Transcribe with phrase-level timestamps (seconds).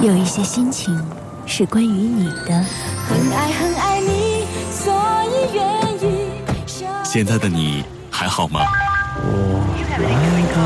[0.00, 0.96] 有一些心情
[1.44, 2.64] 是关于你的。
[3.08, 4.94] 很爱很爱你，所
[5.24, 5.64] 以愿
[5.96, 6.30] 意。
[7.04, 8.60] 现在的你还好吗？
[9.20, 9.64] 我
[9.98, 10.08] 来
[10.54, 10.60] 到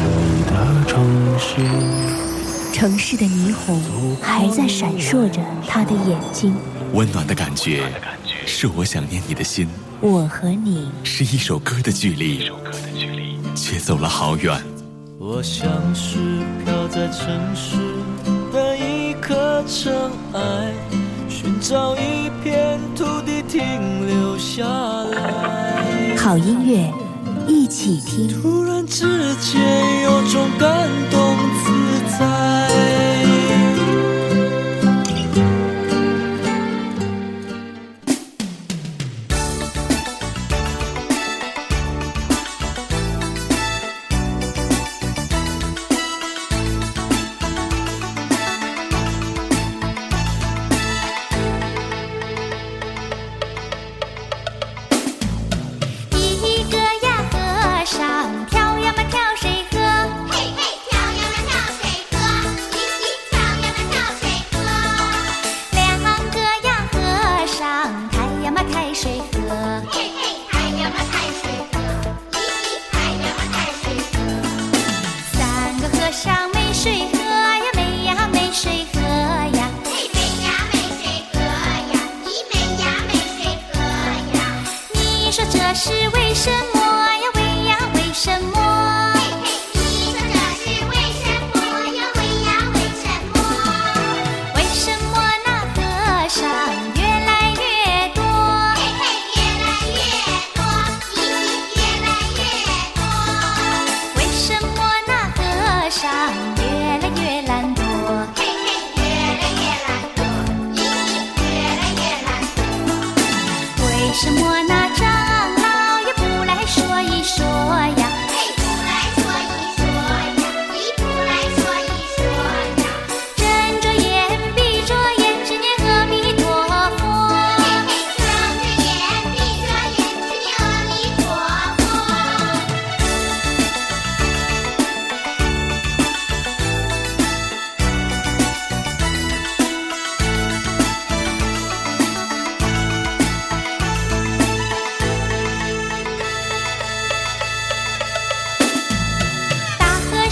[0.00, 0.52] 你的
[0.88, 3.80] 城市，城市的霓虹
[4.20, 6.56] 还在闪烁着他的眼睛。
[6.92, 7.84] 温暖的感觉，
[8.46, 9.68] 是我想念你的心。
[10.00, 12.50] 我和你是一首歌的距离，
[13.54, 14.60] 却走了好远。
[15.30, 16.16] 我像是
[16.64, 17.76] 飘在城市
[18.50, 19.92] 的一颗尘
[20.32, 20.72] 埃，
[21.28, 23.60] 寻找一片土地停
[24.06, 26.16] 留下来。
[26.16, 26.90] 好音乐，
[27.46, 28.40] 一起听。
[28.40, 29.60] 突然之间
[30.04, 31.27] 有种感动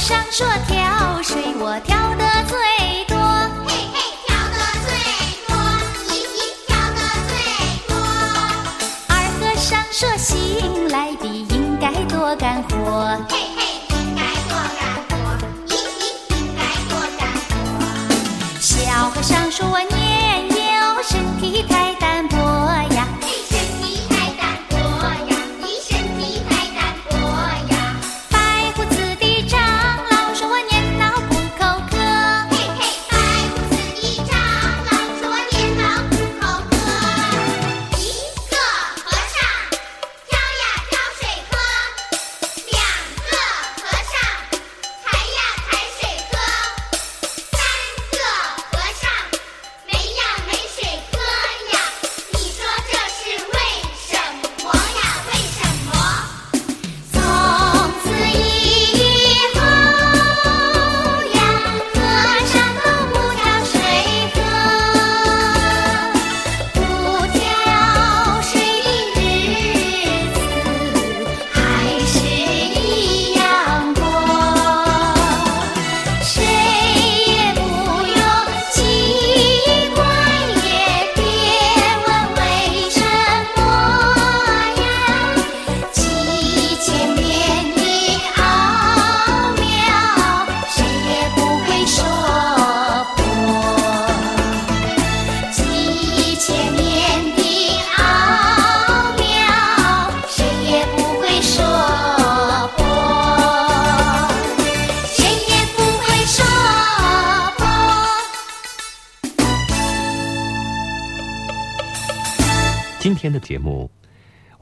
[0.07, 2.57] 和尚说跳水，我跳得最
[3.09, 3.19] 多。
[3.67, 4.55] 嘿嘿，挑得
[4.87, 4.89] 最
[5.49, 5.51] 多，
[6.07, 7.35] 咦咦，挑得最
[7.89, 7.91] 多。
[9.09, 13.19] 二和尚说醒来的应该多干活。
[13.29, 13.61] 嘿嘿，
[13.97, 15.13] 应该多干活，
[15.67, 16.07] 咦咦
[16.37, 17.51] 应该多干活。
[18.61, 19.67] 小和尚说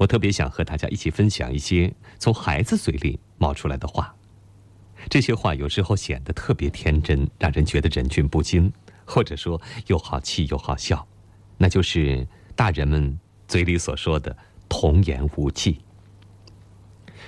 [0.04, 4.14] 我特别想和大家一起分享一些从孩子嘴里冒出来的话。
[5.08, 8.70] 这些话有时候显得特别天真，让人觉得忍俊不禁，
[9.06, 11.08] 或者说又好气又好笑。
[11.56, 13.18] 那就是大人们
[13.48, 14.36] 嘴里所说的
[14.68, 15.80] “童言无忌”。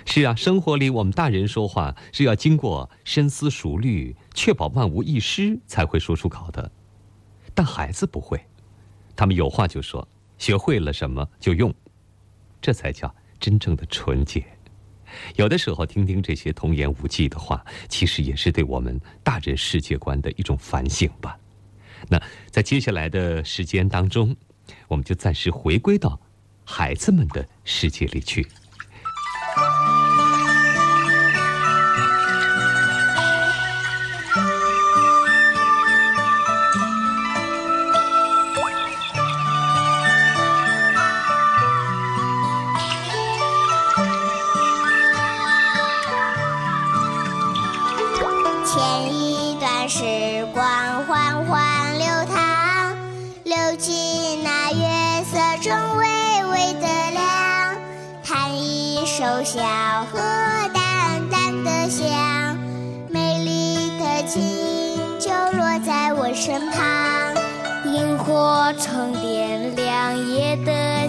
[0.05, 6.71] 是啊，生活里我们大人说话是要经过深思熟虑，确保万无一失才会说出口的。
[7.55, 8.39] 但孩子不会，
[9.17, 10.07] 他们有话就说，
[10.37, 11.75] 学会了什么就用，
[12.61, 14.45] 这才叫真正的纯洁。
[15.37, 21.39] 有的时候听听这些童言无忌的话，其实也是对我们大人世界观的一种反省吧。
[22.09, 22.21] 那
[22.51, 24.35] 在接下来的时间当中，
[24.89, 26.21] 我们就暂时回归到
[26.65, 28.47] 孩子们的世界里去。
[59.45, 59.61] 小
[60.11, 60.19] 河
[60.75, 62.59] 淡淡的香，
[63.11, 64.41] 美丽的琴
[65.21, 66.85] 就落在我身旁。
[67.93, 71.06] 萤火虫点亮夜的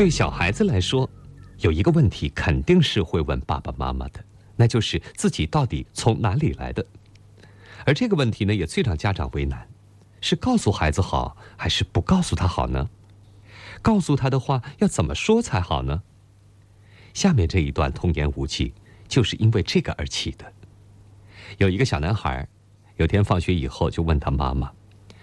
[0.00, 1.06] 对小孩子来说，
[1.58, 4.24] 有一个问题肯定是会问爸爸妈妈的，
[4.56, 6.82] 那就是自己到底从哪里来的。
[7.84, 9.68] 而这个问题呢，也最让家长为难：
[10.22, 12.88] 是告诉孩子好，还是不告诉他好呢？
[13.82, 16.02] 告诉他的话要怎么说才好呢？
[17.12, 18.72] 下面这一段童言无忌，
[19.06, 20.50] 就是因为这个而起的。
[21.58, 22.48] 有一个小男孩，
[22.96, 24.72] 有天放学以后就问他妈妈：“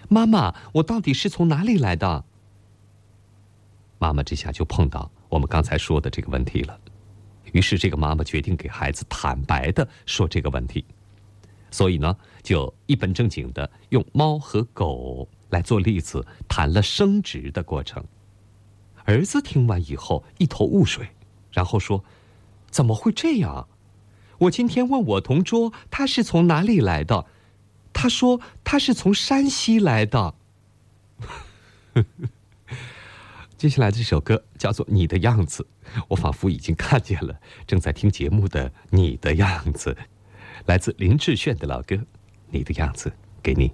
[0.08, 2.26] 妈妈，我到底是从哪里来的？”
[3.98, 6.78] 妈妈这下就碰到我们刚才说的这个问题了。
[7.52, 10.84] 于是，这个妈妈决定给孩子坦白的说这个问题。
[11.70, 18.04] 所以呢，就一本正经的用猫和狗来做例子，谈了生殖的过程。
[19.04, 21.08] 儿子听完以后一头雾水，
[21.50, 22.04] 然后说
[22.70, 23.66] ：“怎么会这样？
[24.38, 27.26] 我今天问我同桌，他是从哪里来的？
[27.92, 30.34] 他说他是从山西来的。”
[33.58, 35.66] 接下来这首歌叫做《你的样子》，
[36.06, 39.96] 我仿佛已经看见了正在听节目的你的样子。
[40.66, 41.96] 来自林志炫的老歌
[42.50, 43.10] 《你的样子》，
[43.42, 43.72] 给你。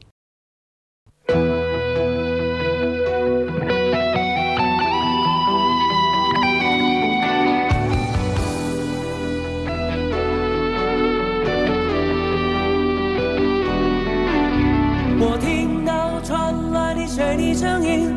[15.20, 18.16] 我听到传来的谁的声音，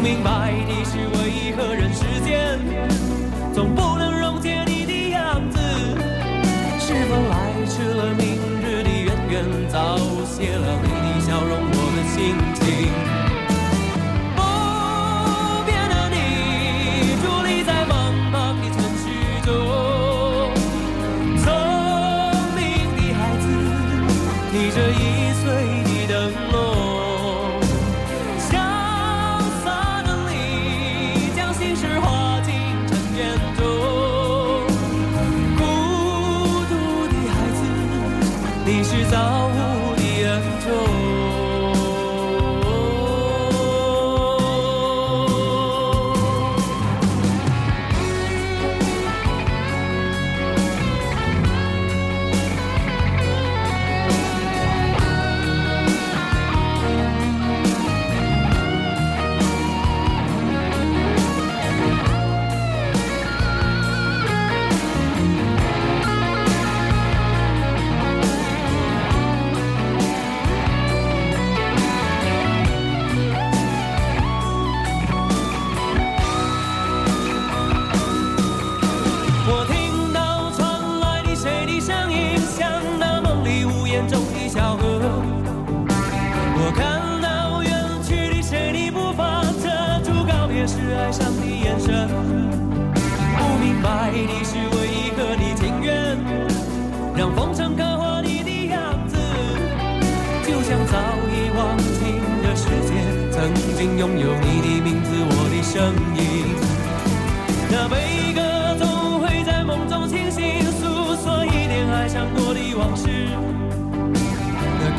[0.00, 2.58] 不明白你是为何人世间
[3.52, 5.58] 总不能溶解你的样子？
[6.78, 10.78] 是否来迟了明日的渊源，早谢了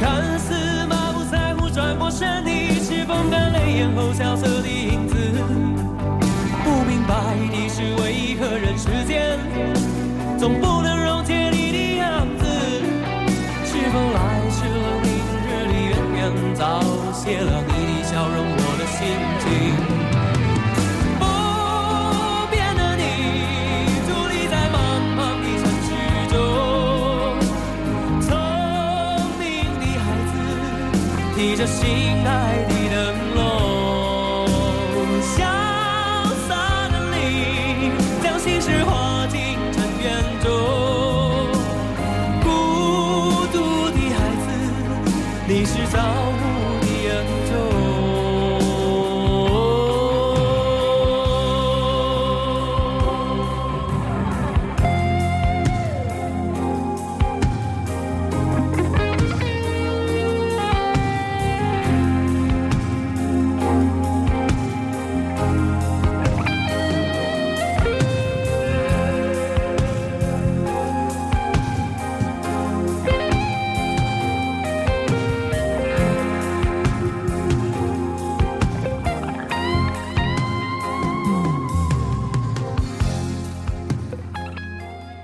[0.02, 0.56] 看似
[0.88, 4.61] 满不在乎转过身你，是风干泪眼后萧瑟？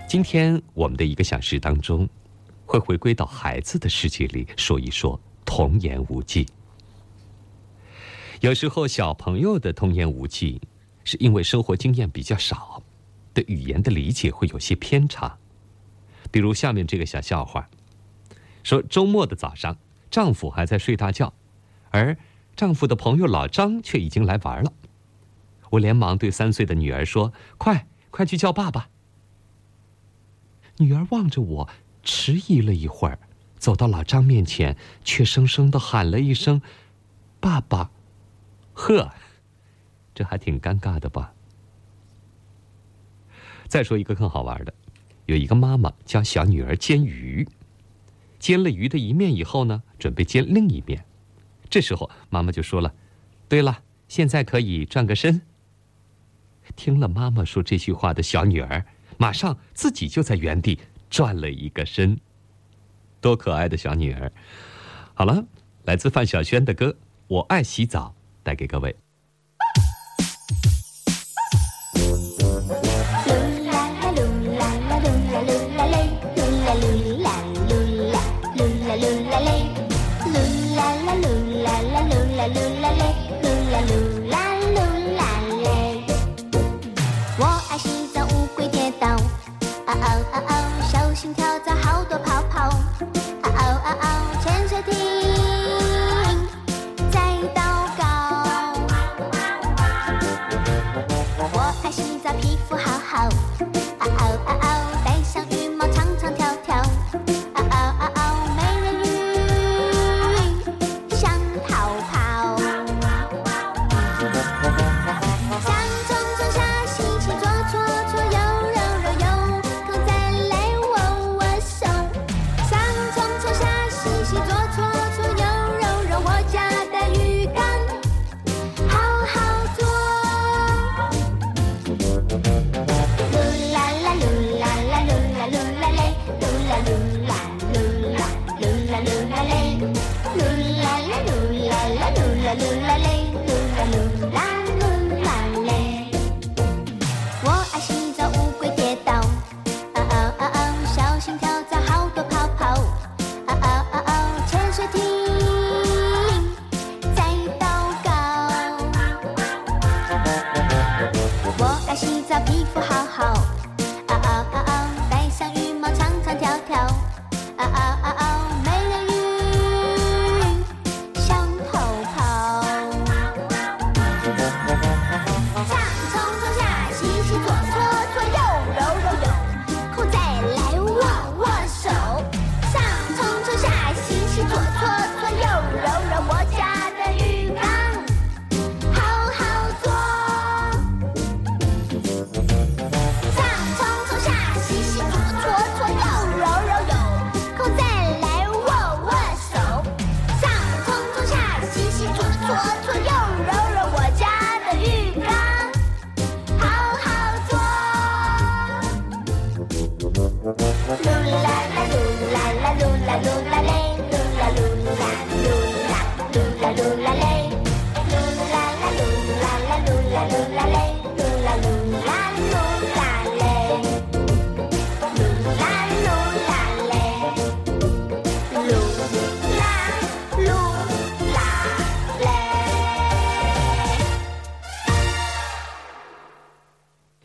[0.08, 2.08] 今天我们的一个小时当中，
[2.66, 6.48] 会回归到孩子的世界里说一说童言无忌。
[8.40, 10.62] 有时候小朋友的童言无忌，
[11.04, 12.82] 是因为生活经验比较少，
[13.34, 15.38] 对语言的理解会有些偏差。
[16.32, 17.70] 比如下面这个小笑话：
[18.64, 19.78] 说周末的早上，
[20.10, 21.34] 丈夫还在睡大觉，
[21.90, 22.16] 而
[22.56, 24.72] 丈夫的朋友老张却已经来玩了。
[25.72, 28.88] 我连忙对三岁的女儿说：“快，快去叫爸爸。”
[30.78, 31.70] 女儿望着我，
[32.04, 33.20] 迟疑了一会儿，
[33.58, 36.62] 走到老张面前，却生生的喊了一声
[37.40, 37.92] ：“爸爸！”
[38.74, 39.12] 呵，
[40.14, 41.34] 这还挺尴尬的吧？
[43.68, 44.74] 再说一个更好玩的，
[45.26, 47.48] 有一个妈妈教小女儿煎鱼，
[48.40, 51.04] 煎了鱼的一面以后呢，准备煎另一面。
[51.70, 52.94] 这时候妈妈就说了
[53.50, 55.42] ：“对了，现在可以转个身。”
[56.78, 58.86] 听了妈妈说这句话的小女儿。
[59.18, 62.20] 马上自己就在原地转了一个身，
[63.20, 64.32] 多可爱的小女儿！
[65.16, 65.44] 好了，
[65.86, 66.90] 来自范晓萱的歌
[67.28, 68.96] 《我爱洗澡》，带给各位。
[82.48, 83.04] 噜啦嘞，
[83.42, 84.17] 噜啦噜
[91.28, 92.17] 心跳在好多。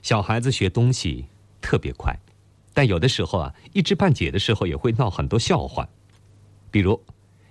[0.02, 1.24] 小孩子学东西
[1.60, 2.12] 特别快，
[2.74, 5.88] 但有的时候啊，一知半解的时候也会闹很多笑话。
[6.72, 7.00] 比如，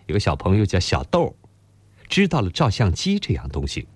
[0.07, 1.33] 有个小朋友叫小豆，
[2.09, 3.87] 知道了照相机这样东西，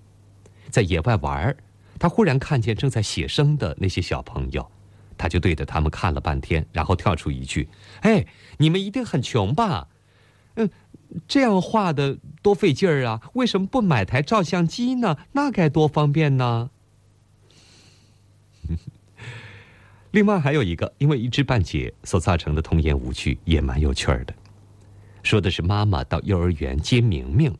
[0.69, 1.57] 在野外玩儿，
[1.99, 4.65] 他忽然看见正在写生的那些小朋友，
[5.17, 7.67] 他就对着他们看了半天，然后跳出一句
[8.01, 8.25] ：“哎，
[8.59, 9.89] 你们一定很穷吧？
[10.53, 10.69] 嗯，
[11.27, 13.21] 这样画的多费劲儿啊！
[13.33, 15.17] 为什么不买台照相机呢？
[15.33, 16.69] 那该多方便呢？”
[20.15, 24.33] 另外还有一个，因为一知半解所造成的童言无趣也蛮有趣儿的。
[25.23, 27.53] 说的是妈妈到幼儿园接明明，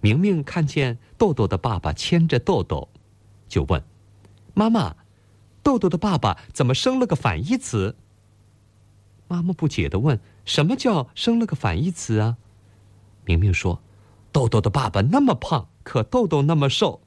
[0.00, 2.88] 明明看见豆豆的爸爸牵着豆豆，
[3.48, 3.82] 就问
[4.54, 4.94] ：“妈妈，
[5.60, 7.96] 豆豆的爸爸怎么生了个反义词？”
[9.26, 12.36] 妈妈不解的问：“什么叫生了个反义词啊？”
[13.26, 13.82] 明明说
[14.30, 17.00] ：“豆豆的爸爸那么胖，可豆豆那么瘦。”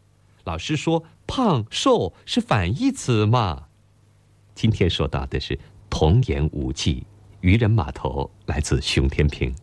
[0.44, 3.65] 老师说：“胖瘦是反义词嘛？”
[4.56, 7.06] 今天说到的是童言无忌，
[7.42, 9.54] 渔人码头》来自熊天平。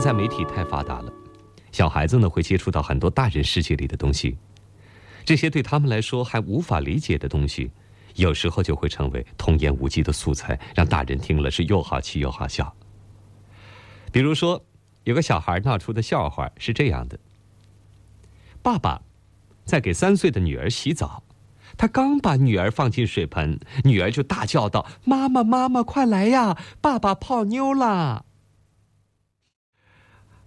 [0.00, 1.12] 现在媒体太发达了，
[1.72, 4.34] 小孩子呢会接触到很多大人世界里的东西，
[5.26, 7.70] 这些对他们来说还无法理解的东西，
[8.14, 12.74] 有时候就会成为童言无忌的素材，让大人听了是又好气又好笑。
[14.10, 14.64] 比如说，
[15.04, 17.18] 有个小孩闹出的笑话是这样的：
[18.62, 19.02] 爸爸
[19.66, 21.22] 在给三岁的女儿洗澡，
[21.76, 28.24] 他刚把女儿放进水盆，女儿就大叫道：“妈妈，妈妈，快来呀，爸爸泡妞啦！”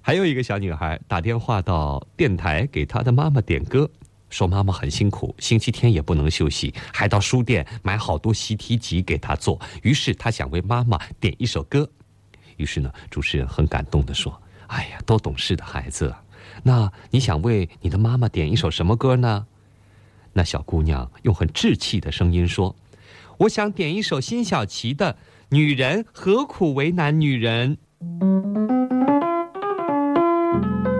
[0.05, 3.89] 还有一个小女孩打电话到电台给她的妈妈点歌，
[4.29, 9.57] 说妈妈很辛苦，星期天也不能休息，还到书店买好多习题集给她做。
[9.81, 11.89] 于是她想为妈妈点一首歌。
[12.57, 14.37] 于是呢，主持人很感动地说
[14.67, 16.21] ：“哎呀，多懂事的孩子啊！
[16.63, 19.47] 那你想为你的妈妈点一首什么歌呢？”
[20.33, 22.75] 那小姑娘用很稚气的声音说
[23.39, 25.13] ：“我想点一首辛晓琪的
[25.47, 27.77] 《女人何苦为难女人》。”
[30.63, 30.92] 可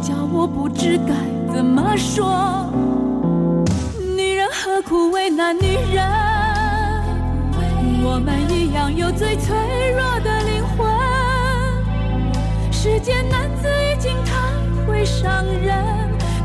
[0.00, 1.14] 叫我不知该
[1.54, 2.70] 怎么说。
[4.16, 6.04] 女人何苦为难女人？
[8.06, 9.56] 我们一样有最脆
[9.92, 10.86] 弱的灵魂。
[12.70, 14.32] 世间男子已经太
[14.86, 15.74] 会伤人，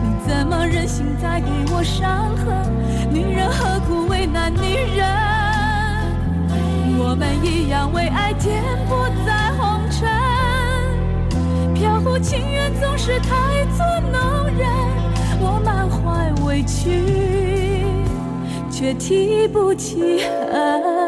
[0.02, 2.72] 你怎么忍心再给我伤痕？
[3.12, 5.06] 女人何苦为难女人？
[6.98, 9.49] 我们一样为爱颠簸在。
[11.80, 14.68] 飘忽情缘总是太作弄人，
[15.40, 17.86] 我满怀委屈，
[18.70, 20.20] 却提不起
[20.52, 20.99] 恨。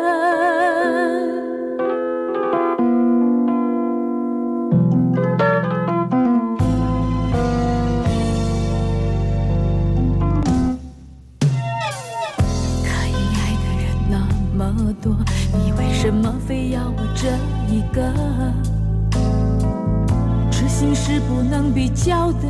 [21.27, 22.47] 不能比较的，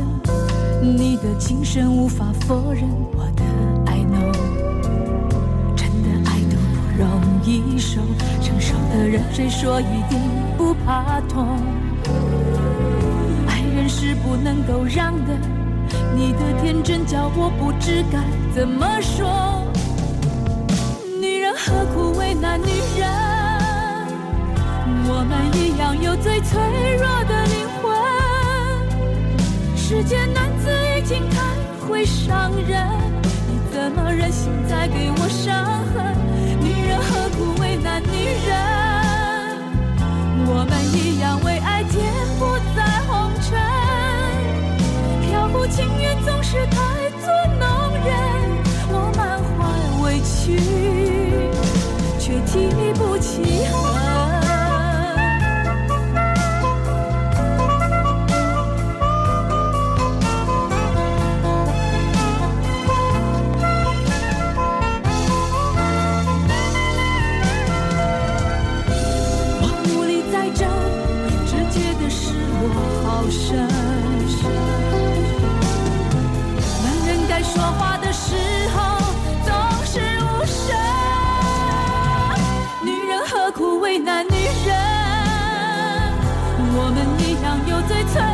[0.80, 3.42] 你的情深无法否认，我的
[3.86, 4.32] 爱 no，
[5.76, 7.08] 真的爱都不容
[7.44, 8.00] 易受，
[8.42, 10.18] 成熟的人谁说一定
[10.56, 11.58] 不怕痛？
[13.46, 15.32] 爱人是不能够让的，
[16.14, 18.18] 你的天真叫我不知该
[18.54, 19.62] 怎么说。
[21.20, 22.66] 女人何苦为难女
[22.98, 23.08] 人？
[25.04, 26.60] 我们一样有最脆
[26.96, 27.61] 弱的灵。
[30.02, 31.36] 世间男子已经太
[31.86, 32.88] 会伤人，
[33.46, 35.54] 你怎么忍心再给我伤
[35.94, 36.16] 痕？
[36.60, 38.08] 女人何苦为难女
[38.44, 38.50] 人？
[40.48, 42.02] 我们一样为爱颠
[42.40, 43.56] 簸在红尘。
[45.20, 48.10] 飘忽情缘总是太作弄人，
[48.90, 49.60] 我满怀
[50.02, 50.58] 委屈，
[52.18, 52.52] 却提
[52.94, 54.31] 不起恨。
[87.66, 88.31] 有最脆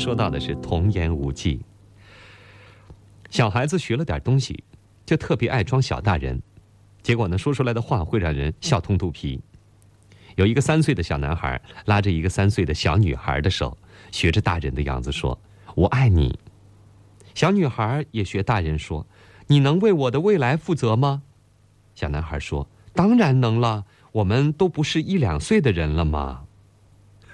[0.00, 1.60] 说到的是童言无忌。
[3.28, 4.64] 小孩子学了点东西，
[5.04, 6.40] 就特别爱装小大人，
[7.02, 9.38] 结果呢，说出来的话会让人笑通肚皮。
[10.36, 13.76] 有一个三岁的小男孩拉着一个三岁的小女孩的手，
[14.10, 15.38] 学着大人的样子说
[15.76, 16.38] ：“我爱你。”
[17.34, 19.06] 小女孩也学大人说
[19.48, 21.22] ：“你能为我的未来负责吗？”
[21.94, 26.46] 小男孩说：“当然能了，我们都不是一两岁的人了吗？”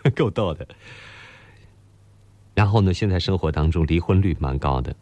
[0.17, 0.67] 够逗的。
[2.57, 4.97] 然后呢，现在生活当中离婚率蛮高的，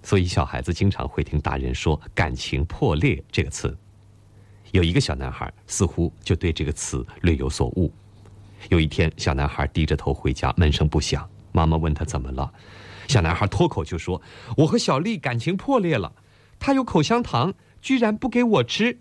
[0.00, 3.76] 所以小孩子经常会听大人说“感情破裂”这个词。
[4.70, 7.92] 有一个小男孩似乎就对这个词略有所悟。
[8.68, 11.28] 有一天，小男孩低着头回家，门声不响。
[11.50, 12.48] 妈妈问他怎么了，
[13.08, 14.22] 小男孩脱口就说
[14.56, 16.12] ：“我和小丽感情破裂了，
[16.60, 19.00] 她有口香糖，居然不给我吃。”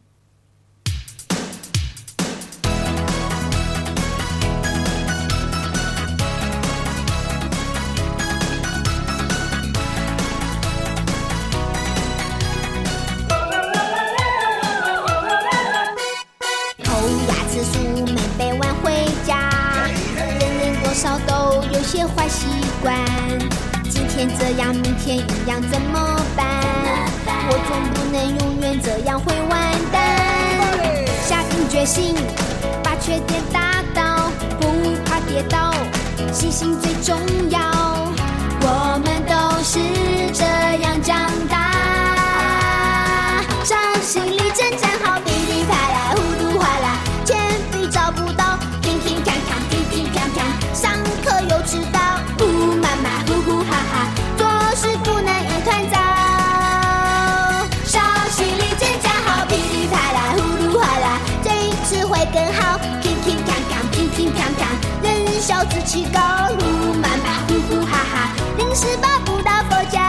[65.90, 66.20] 人小志气高，
[66.60, 70.00] 呼妈妈，呼呼哈哈，临时抱不到佛脚。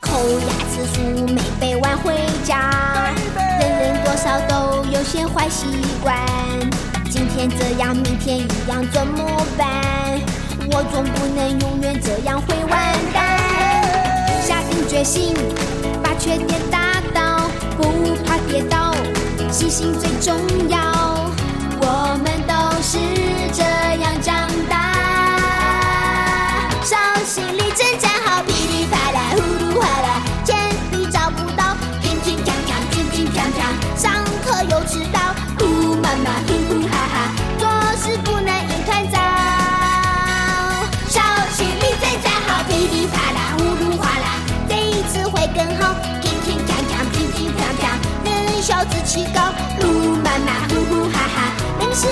[0.00, 1.00] 抠牙齿书
[1.34, 3.12] 没背完回家，
[3.60, 5.66] 人人多少都有些坏习
[6.02, 6.16] 惯。
[7.10, 9.24] 今天这样，明天一样，怎么
[9.58, 10.18] 办？
[10.72, 13.38] 我总不能永远这样会完蛋。
[14.42, 15.34] 下定决心，
[16.02, 17.84] 把缺点打倒，不
[18.24, 18.94] 怕跌倒，
[19.52, 20.34] 细心最重
[20.70, 20.80] 要。
[22.94, 23.00] 是
[23.52, 23.62] 这
[24.00, 24.76] 样长大。
[26.84, 30.56] 上心里真站好，噼里啪啦，呼噜哗啦，铅
[30.92, 35.18] 笔找不到，乒乒乓乓，乒乒乓乓，上课又迟到，
[35.58, 37.16] 呼妈妈，呼呼哈哈，
[37.58, 39.18] 做事不能一团糟。
[41.08, 41.20] 小
[41.52, 47.84] 心里真站好，噼里啪啦，呼噜哗啦，这一次会更好，乒乒乓乓，乒乒乓乓，
[48.24, 49.82] 人小志气高，呼
[50.22, 51.36] 妈妈，呼呼哈哈，
[51.80, 52.06] 临时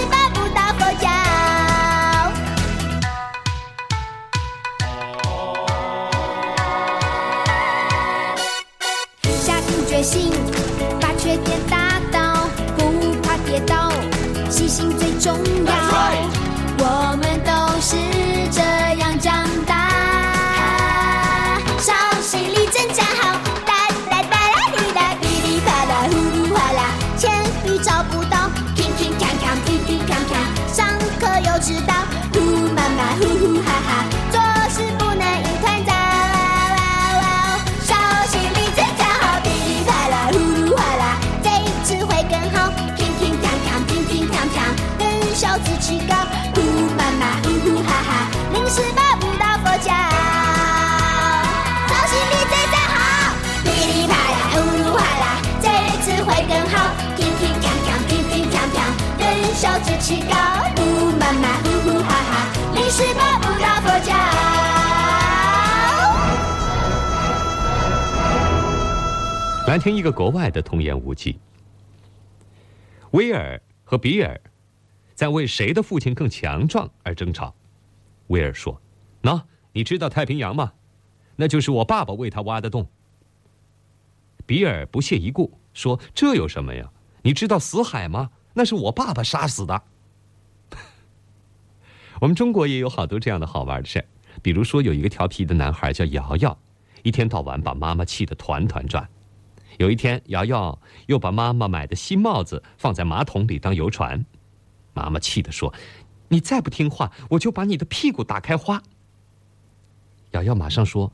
[60.03, 60.35] 人小志气高，
[60.75, 64.13] 呼妈妈，呼呼哈哈，临时抱不到佛脚。
[69.69, 71.39] 来听一个国外的童言无忌。
[73.13, 74.41] 威尔和比尔
[75.15, 77.55] 在为谁的父亲更强壮而争吵。
[78.27, 78.81] 威尔说
[79.23, 79.41] ：“喏，
[79.73, 80.73] 你知道太平洋吗？
[81.37, 82.89] 那就是我爸爸为他挖的洞。”
[84.47, 86.91] 比尔不屑一顾，说：“这有什么呀？
[87.23, 88.31] 你知道死海吗？
[88.55, 89.83] 那是我爸爸杀死的。
[92.23, 94.05] 我们中国也有好多这样的好玩的事
[94.43, 96.57] 比如说有一个调皮的男孩叫瑶瑶，
[97.03, 99.09] 一天到晚把妈妈气得团团转。
[99.79, 104.25] 有一天，瑶瑶又把妈妈买的新帽子放在马桶里当游船，
[104.95, 105.75] 妈妈气得说
[106.31, 108.81] ：“你再不听话，我就把你的屁股打开花。”
[110.31, 111.13] 瑶瑶马上说：“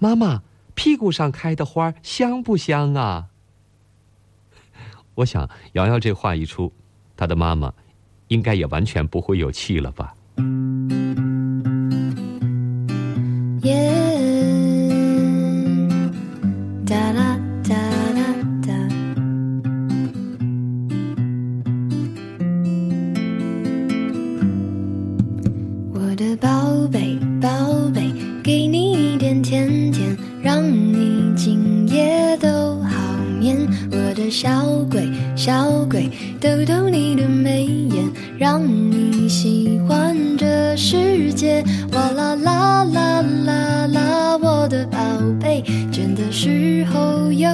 [0.00, 0.42] 妈妈，
[0.74, 3.28] 屁股上开的花香不香啊？”
[5.14, 6.72] 我想，瑶瑶这话一出，
[7.16, 7.72] 她的妈妈
[8.26, 10.16] 应该也完全不会有气了吧。
[10.38, 11.27] thank you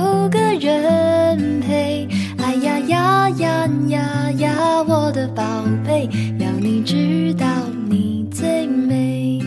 [0.04, 2.06] 有个人陪。
[2.36, 5.42] 哎呀呀呀呀呀，我的宝
[5.86, 7.46] 贝，要你知道
[7.88, 9.40] 你最美。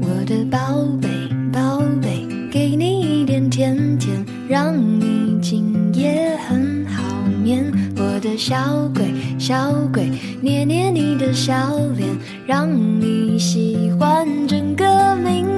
[0.00, 0.58] 我的宝
[1.00, 1.08] 贝，
[1.52, 7.02] 宝贝，给你一点甜甜，让你今夜很好
[7.42, 7.70] 眠。
[7.96, 8.56] 我的小
[8.94, 10.10] 鬼，小鬼，
[10.40, 12.08] 捏捏你的小脸，
[12.46, 12.66] 让
[12.98, 15.57] 你喜欢整个明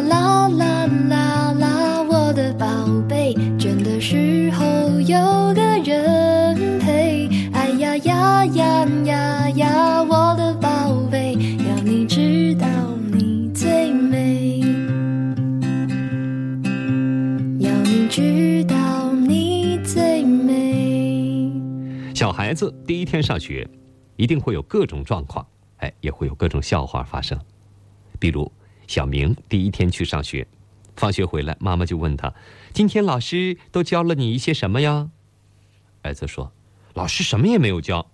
[0.00, 2.66] 啦啦啦啦，我的宝
[3.08, 4.64] 贝，倦的时候
[5.00, 5.18] 有
[5.54, 7.28] 个人陪。
[7.52, 11.34] 哎呀呀呀呀呀，我的宝贝，
[11.68, 12.66] 要你知道
[13.12, 14.60] 你最美，
[17.58, 21.50] 要你知道你最美。
[22.14, 23.68] 小孩子第一天上学，
[24.16, 25.46] 一定会有各种状况，
[25.78, 27.38] 哎，也会有各种笑话发生。
[28.18, 28.50] 比如
[28.86, 30.46] 小明第一天去上学，
[30.96, 32.32] 放学回来，妈妈就问他
[32.72, 35.10] ：“今天老师都教了你一些什么呀？”
[36.02, 36.52] 儿子说
[36.94, 38.10] ：“老师什么也没有教，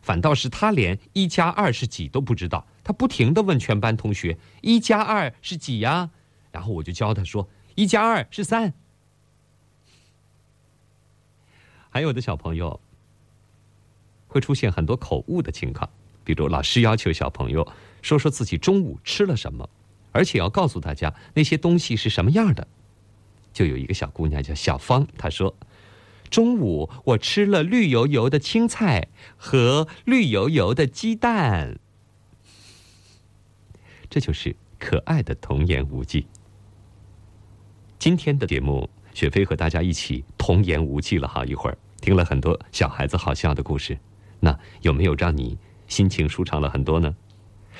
[0.00, 6.10] 反倒是他连一加二是几都不知道，他不停的问全班同学：一加二是几呀？
[6.50, 8.72] 然后我就教他说：一加二是三。”
[11.90, 12.80] 还有的小朋友
[14.28, 15.90] 会出现很多口误的情况，
[16.24, 17.66] 比如老师要求小朋友
[18.00, 19.68] 说说自己中午吃了什么，
[20.12, 22.68] 而且要告诉大家那些东西是什么样的。
[23.52, 25.54] 就有一个小姑娘叫小芳，她说
[26.30, 31.78] ：“中午我吃了绿油油的青菜和绿油油的鸡蛋。”
[34.08, 36.26] 这就是可爱的童言无忌。
[37.98, 43.98] 今天的节目，雪飞和大家一起童言无忌了好一会儿，听了很多小孩子好笑的故事。
[44.40, 45.56] 那有没有让你
[45.86, 47.14] 心情舒畅了很多呢？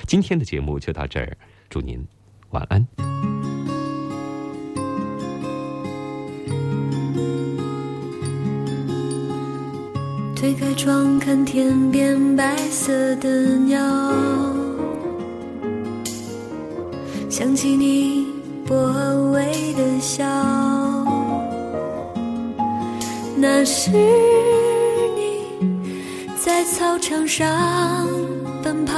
[0.07, 1.37] 今天的节目就到这儿，
[1.69, 2.07] 祝您
[2.53, 2.87] 晚安。
[10.37, 13.29] 推开窗看天边白色的
[13.59, 13.79] 鸟，
[17.31, 18.27] 想起你
[18.67, 18.75] 薄
[19.33, 20.25] 微的笑，
[23.37, 25.47] 那是你
[26.37, 28.09] 在操场上
[28.65, 28.95] 奔跑，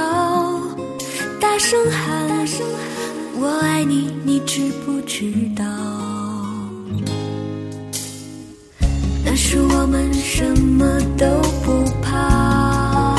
[1.39, 2.47] 大声喊
[3.45, 5.63] 我爱你，你知不知道？
[9.23, 11.27] 那时我们什么都
[11.63, 13.15] 不怕，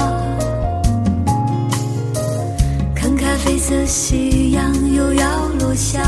[2.92, 6.02] 看咖啡色夕阳又要落下。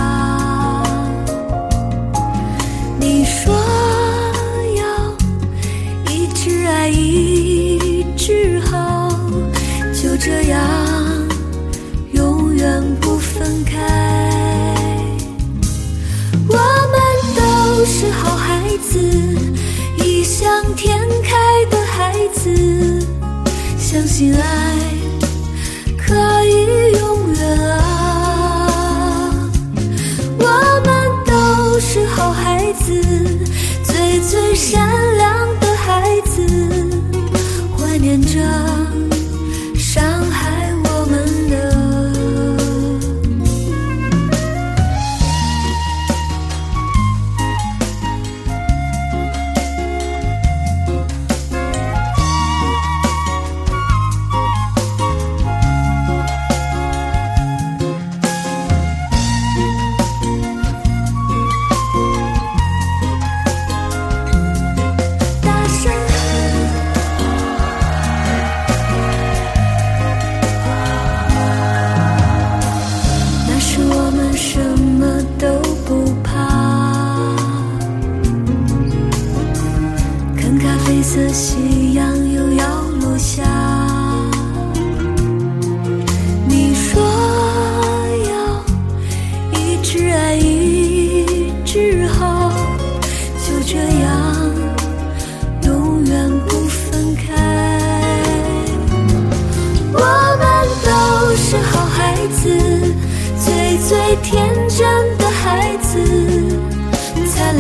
[23.91, 24.88] 相信爱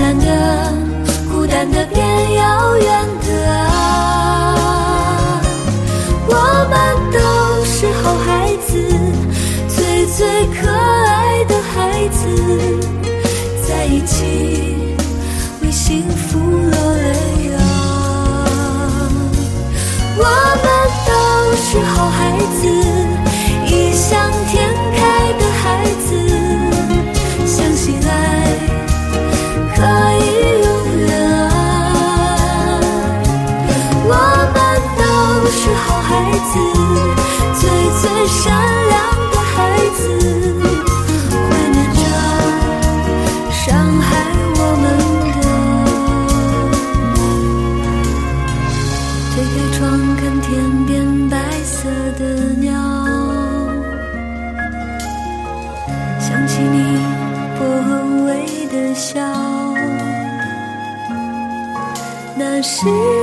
[0.08, 0.72] 孤单的
[1.30, 3.27] 孤单的变遥远的
[62.80, 63.17] see.